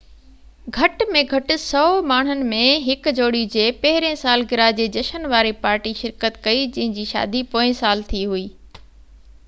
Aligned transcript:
گهٽ 0.75 1.01
۾ 1.15 1.21
گهٽ 1.33 1.51
100 1.55 1.81
ماڻهن 2.11 2.39
۾ 2.53 2.61
هڪ 2.85 3.13
جوڙي 3.19 3.41
جي 3.55 3.65
پهريئن 3.83 4.17
سالگرهه 4.23 4.73
جي 4.79 4.87
جشن 4.95 5.29
واري 5.35 5.53
پارٽي 5.65 5.93
شرڪت 5.99 6.41
ڪئي 6.47 6.63
جنهن 6.77 6.95
جي 6.97 7.05
شادي 7.11 7.43
پوئين 7.53 7.77
سال 7.85 8.01
ٿي 8.13 8.25
هئي 8.33 8.47